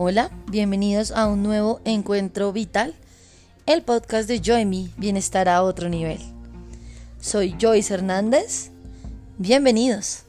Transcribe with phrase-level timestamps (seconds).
[0.00, 2.94] Hola, bienvenidos a un nuevo encuentro vital,
[3.66, 6.20] el podcast de Joy Bienestar a otro nivel.
[7.20, 8.70] Soy Joyce Hernández.
[9.38, 10.22] Bienvenidos.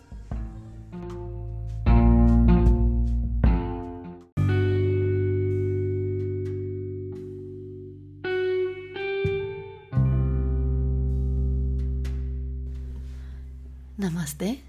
[13.98, 14.64] Namaste.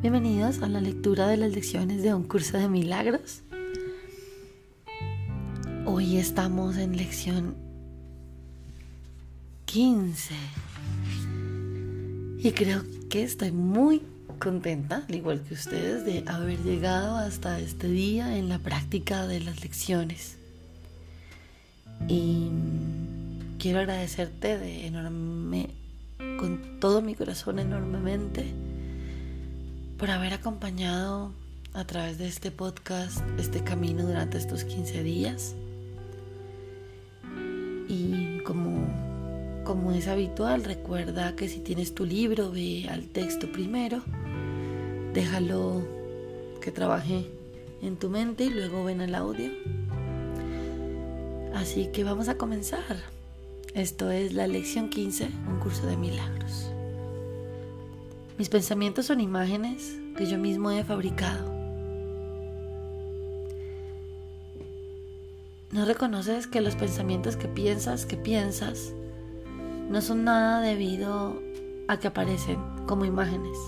[0.00, 3.43] Bienvenidos a la lectura de las lecciones de un curso de milagros.
[6.06, 7.56] Hoy estamos en lección
[9.64, 10.34] 15
[12.40, 14.02] y creo que estoy muy
[14.38, 19.40] contenta, al igual que ustedes, de haber llegado hasta este día en la práctica de
[19.40, 20.36] las lecciones.
[22.06, 22.50] Y
[23.58, 25.70] quiero agradecerte de enorme,
[26.38, 28.44] con todo mi corazón enormemente
[29.96, 31.32] por haber acompañado
[31.72, 35.54] a través de este podcast este camino durante estos 15 días.
[37.88, 38.86] Y como,
[39.64, 44.02] como es habitual, recuerda que si tienes tu libro, ve al texto primero,
[45.12, 45.82] déjalo
[46.60, 47.26] que trabaje
[47.82, 49.50] en tu mente y luego ven al audio.
[51.54, 52.96] Así que vamos a comenzar.
[53.74, 56.70] Esto es la lección 15, un curso de milagros.
[58.38, 61.53] Mis pensamientos son imágenes que yo mismo he fabricado.
[65.74, 68.92] ¿No reconoces que los pensamientos que piensas, que piensas,
[69.90, 71.42] no son nada debido
[71.88, 73.58] a que aparecen como imágenes?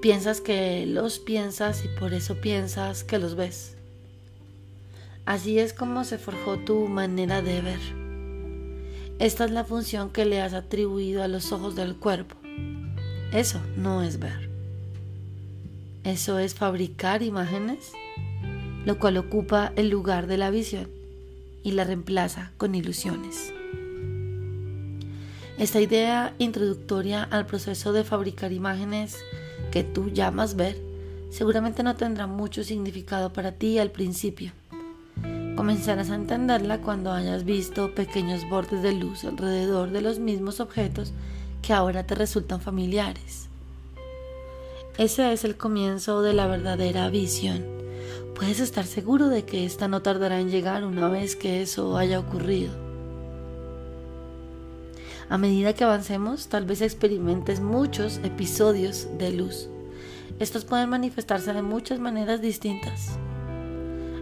[0.00, 3.76] Piensas que los piensas y por eso piensas que los ves.
[5.26, 7.80] Así es como se forjó tu manera de ver.
[9.18, 12.34] Esta es la función que le has atribuido a los ojos del cuerpo.
[13.30, 14.48] Eso no es ver.
[16.02, 17.92] Eso es fabricar imágenes,
[18.84, 20.88] lo cual ocupa el lugar de la visión
[21.62, 23.52] y la reemplaza con ilusiones.
[25.58, 29.18] Esta idea introductoria al proceso de fabricar imágenes
[29.70, 30.76] que tú llamas ver
[31.30, 34.52] seguramente no tendrá mucho significado para ti al principio
[35.60, 41.12] Comenzarás a entenderla cuando hayas visto pequeños bordes de luz alrededor de los mismos objetos
[41.60, 43.50] que ahora te resultan familiares.
[44.96, 47.79] Ese es el comienzo de la verdadera visión.
[48.40, 52.18] Puedes estar seguro de que esta no tardará en llegar una vez que eso haya
[52.18, 52.72] ocurrido.
[55.28, 59.68] A medida que avancemos, tal vez experimentes muchos episodios de luz.
[60.38, 63.10] Estos pueden manifestarse de muchas maneras distintas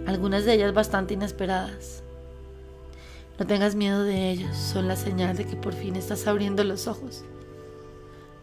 [0.04, 2.02] algunas de ellas bastante inesperadas.
[3.38, 6.88] No tengas miedo de ellos, son la señal de que por fin estás abriendo los
[6.88, 7.22] ojos.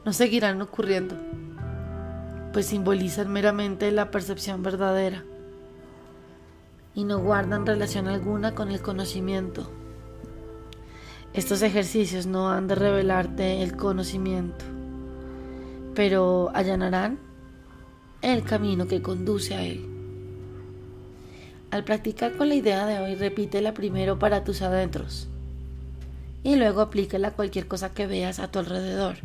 [0.05, 1.17] No seguirán ocurriendo,
[2.53, 5.25] pues simbolizan meramente la percepción verdadera
[6.95, 9.69] y no guardan relación alguna con el conocimiento.
[11.33, 14.63] Estos ejercicios no han de revelarte el conocimiento,
[15.94, 17.19] pero allanarán
[18.22, 19.85] el camino que conduce a él.
[21.72, 25.28] Al practicar con la idea de hoy, repítela primero para tus adentros
[26.41, 29.17] y luego aplícala a cualquier cosa que veas a tu alrededor,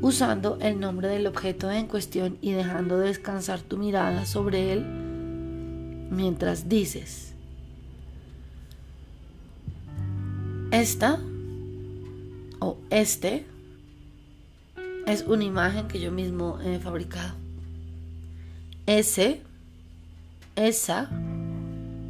[0.00, 5.03] usando el nombre del objeto en cuestión y dejando descansar tu mirada sobre él
[6.10, 7.34] mientras dices,
[10.70, 11.20] esta
[12.60, 13.46] o este
[15.06, 17.34] es una imagen que yo mismo he fabricado.
[18.86, 19.42] Ese
[20.56, 21.10] esa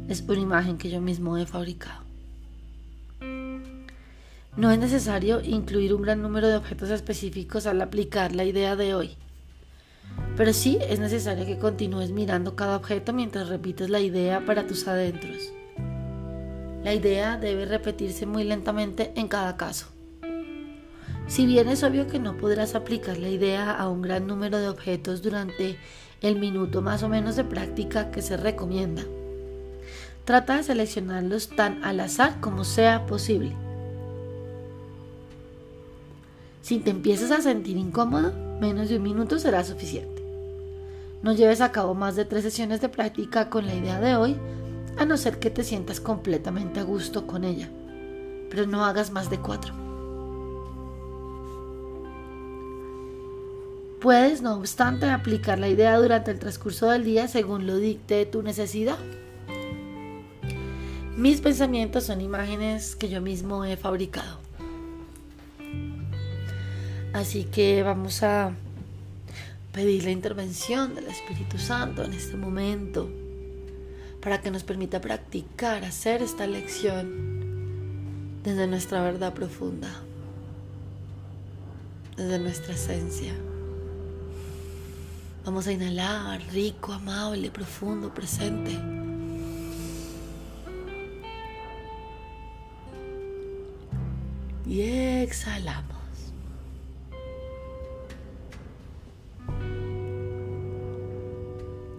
[0.07, 2.03] es una imagen que yo mismo he fabricado.
[4.55, 8.93] No es necesario incluir un gran número de objetos específicos al aplicar la idea de
[8.93, 9.17] hoy,
[10.37, 14.87] pero sí es necesario que continúes mirando cada objeto mientras repites la idea para tus
[14.87, 15.51] adentros.
[16.83, 19.87] La idea debe repetirse muy lentamente en cada caso.
[21.27, 24.69] Si bien es obvio que no podrás aplicar la idea a un gran número de
[24.69, 25.77] objetos durante
[26.21, 29.03] el minuto más o menos de práctica que se recomienda.
[30.25, 33.55] Trata de seleccionarlos tan al azar como sea posible.
[36.61, 40.14] Si te empiezas a sentir incómodo, menos de un minuto será suficiente.
[41.25, 44.37] No lleves a cabo más de tres sesiones de práctica con la idea de hoy,
[44.95, 47.67] a no ser que te sientas completamente a gusto con ella,
[48.51, 49.73] pero no hagas más de cuatro.
[54.01, 58.43] Puedes, no obstante, aplicar la idea durante el transcurso del día según lo dicte tu
[58.43, 58.99] necesidad.
[61.17, 64.37] Mis pensamientos son imágenes que yo mismo he fabricado.
[67.13, 68.51] Así que vamos a
[69.75, 73.09] pedir la intervención del Espíritu Santo en este momento
[74.21, 79.89] para que nos permita practicar, hacer esta lección desde nuestra verdad profunda,
[82.15, 83.33] desde nuestra esencia.
[85.43, 88.79] Vamos a inhalar rico, amable, profundo, presente.
[94.65, 95.94] Y exhalamos.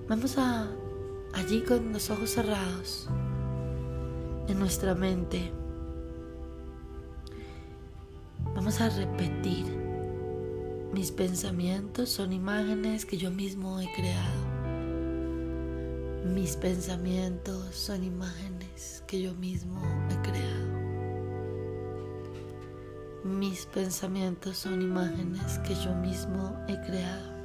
[0.08, 0.68] Vamos a
[1.32, 3.08] allí con los ojos cerrados
[4.46, 5.50] en nuestra mente.
[8.54, 9.66] Vamos a repetir.
[10.92, 14.46] Mis pensamientos son imágenes que yo mismo he creado.
[16.24, 20.76] Mis pensamientos son imágenes que yo mismo he creado.
[23.24, 27.35] Mis pensamientos son imágenes que yo mismo he creado.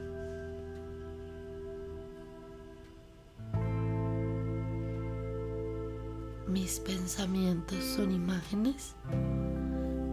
[6.52, 8.94] Mis pensamientos son imágenes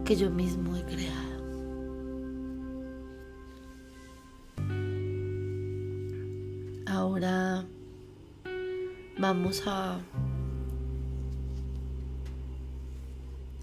[0.05, 1.43] que yo mismo he creado.
[6.87, 7.65] Ahora
[9.17, 9.99] vamos a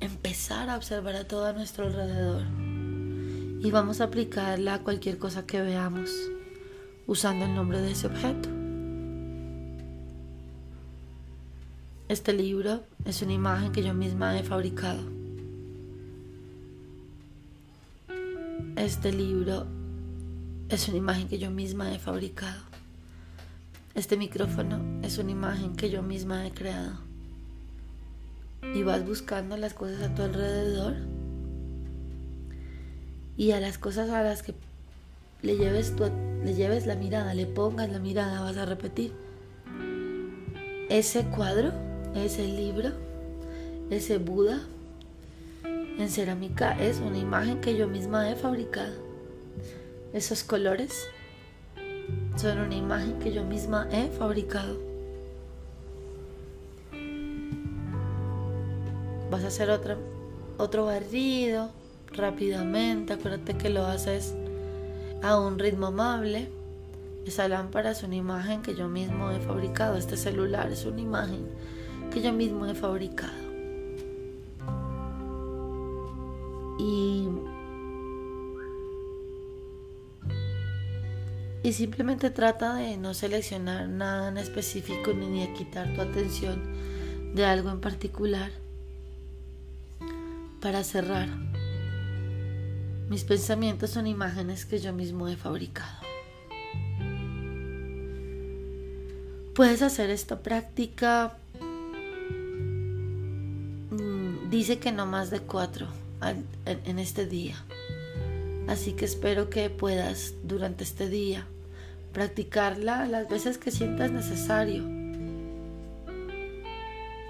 [0.00, 2.42] empezar a observar a todo a nuestro alrededor
[3.58, 6.10] y vamos a aplicarla a cualquier cosa que veamos
[7.06, 8.55] usando el nombre de ese objeto.
[12.08, 15.02] Este libro es una imagen que yo misma he fabricado.
[18.76, 19.66] Este libro
[20.68, 22.62] es una imagen que yo misma he fabricado.
[23.96, 26.92] Este micrófono es una imagen que yo misma he creado.
[28.72, 30.94] Y vas buscando las cosas a tu alrededor
[33.36, 34.54] y a las cosas a las que
[35.42, 35.92] le lleves,
[36.44, 39.12] le lleves la mirada, le pongas la mirada, vas a repetir.
[40.88, 41.85] Ese cuadro
[42.16, 42.90] ese libro,
[43.90, 44.60] ese Buda
[45.98, 48.92] en cerámica es una imagen que yo misma he fabricado.
[50.12, 51.08] Esos colores
[52.36, 54.78] son una imagen que yo misma he fabricado.
[59.30, 59.96] Vas a hacer otra,
[60.58, 61.70] otro barrido
[62.12, 63.14] rápidamente.
[63.14, 64.34] Acuérdate que lo haces
[65.22, 66.48] a un ritmo amable.
[67.26, 69.96] Esa lámpara es una imagen que yo mismo he fabricado.
[69.96, 71.46] Este celular es una imagen
[72.10, 73.46] que yo mismo he fabricado.
[76.78, 77.28] Y,
[81.62, 86.62] y simplemente trata de no seleccionar nada en específico ni de quitar tu atención
[87.34, 88.50] de algo en particular
[90.60, 91.28] para cerrar.
[93.08, 96.06] Mis pensamientos son imágenes que yo mismo he fabricado.
[99.54, 101.38] Puedes hacer esta práctica
[104.56, 105.86] Dice que no más de cuatro
[106.64, 107.62] en este día.
[108.66, 111.46] Así que espero que puedas durante este día
[112.14, 114.82] practicarla las veces que sientas necesario.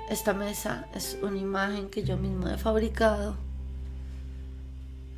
[0.09, 3.35] Esta mesa es una imagen que yo mismo he fabricado.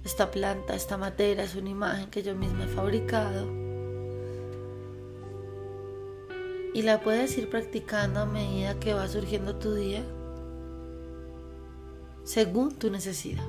[0.03, 3.47] Esta planta, esta madera es una imagen que yo mismo he fabricado.
[6.73, 10.03] Y la puedes ir practicando a medida que va surgiendo tu día
[12.29, 13.43] según tu necesidad.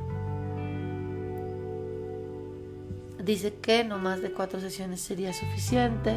[3.22, 6.16] Dice que no más de cuatro sesiones sería suficiente.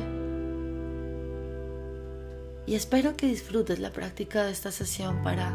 [2.64, 5.50] Y espero que disfrutes la práctica de esta sesión para,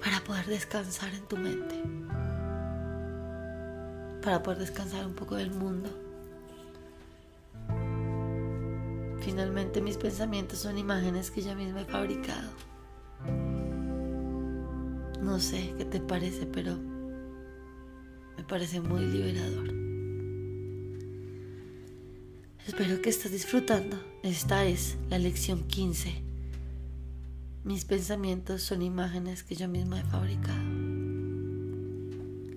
[0.00, 1.74] para poder descansar en tu mente.
[4.22, 5.90] Para poder descansar un poco del mundo.
[9.22, 12.75] Finalmente mis pensamientos son imágenes que yo misma he fabricado.
[15.26, 16.78] No sé qué te parece, pero
[18.36, 19.74] me parece muy liberador.
[22.64, 23.98] Espero que estés disfrutando.
[24.22, 26.22] Esta es la lección 15.
[27.64, 30.62] Mis pensamientos son imágenes que yo misma he fabricado.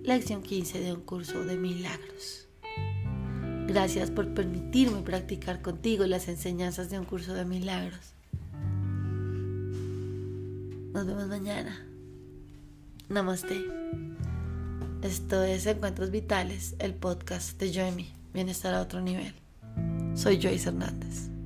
[0.03, 2.47] Lección 15 de un curso de milagros.
[3.65, 8.13] Gracias por permitirme practicar contigo las enseñanzas de un curso de milagros.
[10.93, 11.88] Nos vemos mañana.
[13.09, 13.65] Namaste.
[15.01, 19.33] Esto es Encuentros Vitales, el podcast de Joy Bienestar a otro nivel.
[20.13, 21.38] Soy Joyce Hernández.